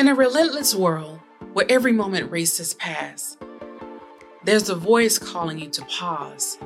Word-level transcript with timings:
In 0.00 0.08
a 0.08 0.14
relentless 0.14 0.74
world 0.74 1.20
where 1.52 1.66
every 1.68 1.92
moment 1.92 2.30
races 2.30 2.72
past, 2.72 3.36
there's 4.44 4.70
a 4.70 4.74
voice 4.74 5.18
calling 5.18 5.58
you 5.58 5.68
to 5.68 5.84
pause, 5.84 6.56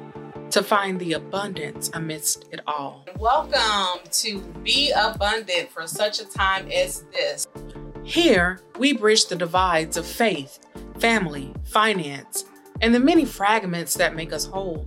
to 0.51 0.63
find 0.63 1.01
the 1.01 1.15
abundance 1.15 1.91
amidst 1.95 2.47
it 2.53 2.61
all. 2.69 3.05
Welcome 3.19 4.09
to 4.09 4.39
Be 4.63 4.93
Abundant 4.93 5.69
for 5.69 5.85
such 5.89 6.21
a 6.21 6.27
time 6.27 6.71
as 6.71 7.07
this. 7.13 7.49
Here, 8.05 8.61
we 8.79 8.93
bridge 8.93 9.27
the 9.27 9.35
divides 9.35 9.97
of 9.97 10.07
faith, 10.07 10.61
family, 11.01 11.53
finance, 11.65 12.45
and 12.83 12.95
the 12.95 13.01
many 13.01 13.25
fragments 13.25 13.95
that 13.95 14.15
make 14.15 14.33
us 14.33 14.45
whole. 14.45 14.87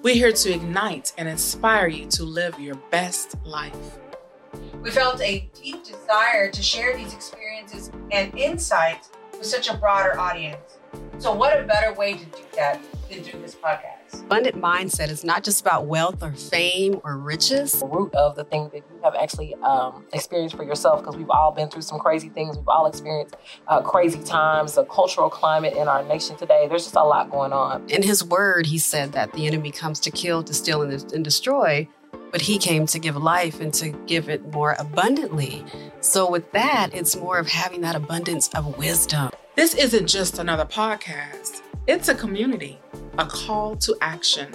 We're 0.00 0.14
here 0.14 0.32
to 0.32 0.54
ignite 0.54 1.12
and 1.18 1.28
inspire 1.28 1.88
you 1.88 2.06
to 2.12 2.24
live 2.24 2.58
your 2.58 2.76
best 2.90 3.36
life. 3.44 3.98
We 4.82 4.90
felt 4.90 5.20
a 5.20 5.48
deep 5.54 5.84
desire 5.84 6.50
to 6.50 6.62
share 6.62 6.96
these 6.96 7.14
experiences 7.14 7.41
and 8.10 8.36
insights 8.38 9.10
with 9.32 9.46
such 9.46 9.68
a 9.68 9.76
broader 9.76 10.18
audience. 10.18 10.78
So, 11.18 11.32
what 11.32 11.58
a 11.58 11.62
better 11.64 11.92
way 11.94 12.14
to 12.14 12.24
do 12.24 12.42
that 12.56 12.80
than 13.08 13.22
through 13.22 13.40
this 13.40 13.54
podcast? 13.54 14.22
Abundant 14.24 14.60
mindset 14.60 15.08
is 15.08 15.24
not 15.24 15.42
just 15.42 15.60
about 15.60 15.86
wealth 15.86 16.22
or 16.22 16.32
fame 16.32 17.00
or 17.04 17.16
riches. 17.16 17.72
The 17.72 17.86
root 17.86 18.14
of 18.14 18.36
the 18.36 18.44
thing 18.44 18.64
that 18.72 18.76
you 18.76 19.00
have 19.02 19.14
actually 19.14 19.54
um, 19.56 20.04
experienced 20.12 20.56
for 20.56 20.64
yourself, 20.64 21.00
because 21.00 21.16
we've 21.16 21.30
all 21.30 21.52
been 21.52 21.68
through 21.68 21.82
some 21.82 21.98
crazy 21.98 22.28
things. 22.28 22.58
We've 22.58 22.68
all 22.68 22.86
experienced 22.86 23.36
uh, 23.68 23.80
crazy 23.80 24.22
times, 24.22 24.74
the 24.74 24.84
cultural 24.84 25.30
climate 25.30 25.74
in 25.74 25.88
our 25.88 26.02
nation 26.04 26.36
today. 26.36 26.66
There's 26.68 26.84
just 26.84 26.96
a 26.96 27.04
lot 27.04 27.30
going 27.30 27.52
on. 27.52 27.88
In 27.88 28.02
his 28.02 28.24
word, 28.24 28.66
he 28.66 28.78
said 28.78 29.12
that 29.12 29.32
the 29.32 29.46
enemy 29.46 29.70
comes 29.70 30.00
to 30.00 30.10
kill, 30.10 30.42
to 30.44 30.52
steal, 30.52 30.82
and, 30.82 30.92
and 31.12 31.24
destroy 31.24 31.88
but 32.32 32.40
he 32.40 32.58
came 32.58 32.86
to 32.86 32.98
give 32.98 33.16
life 33.16 33.60
and 33.60 33.72
to 33.74 33.90
give 34.06 34.28
it 34.28 34.52
more 34.52 34.74
abundantly. 34.78 35.64
So, 36.00 36.28
with 36.28 36.50
that, 36.52 36.90
it's 36.92 37.14
more 37.14 37.38
of 37.38 37.46
having 37.46 37.82
that 37.82 37.94
abundance 37.94 38.48
of 38.54 38.78
wisdom. 38.78 39.30
This 39.54 39.74
isn't 39.74 40.08
just 40.08 40.38
another 40.38 40.64
podcast, 40.64 41.62
it's 41.86 42.08
a 42.08 42.14
community, 42.14 42.80
a 43.18 43.26
call 43.26 43.76
to 43.76 43.94
action, 44.00 44.48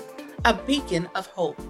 a 0.44 0.56
beacon 0.56 1.08
of 1.14 1.28
hope. 1.28 1.62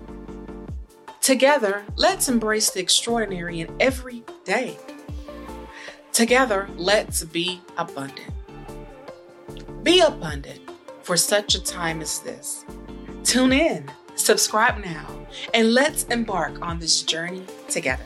Together, 1.21 1.83
let's 1.97 2.29
embrace 2.29 2.69
the 2.69 2.79
extraordinary 2.79 3.59
in 3.59 3.75
every 3.81 4.23
day. 4.45 4.77
Together, 6.13 6.69
let's 6.77 7.25
be 7.25 7.59
abundant. 7.77 8.31
Be 9.83 9.99
abundant 9.99 10.61
for 11.01 11.17
such 11.17 11.53
a 11.53 11.61
time 11.61 12.01
as 12.01 12.19
this. 12.19 12.63
Tune 13.23 13.51
in, 13.51 13.91
subscribe 14.17 14.83
now, 14.83 15.07
and 15.53 15.73
let's 15.73 16.03
embark 16.05 16.61
on 16.61 16.79
this 16.79 17.03
journey 17.03 17.43
together. 17.69 18.03